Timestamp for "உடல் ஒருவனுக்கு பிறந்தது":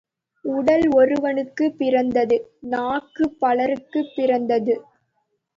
0.45-2.37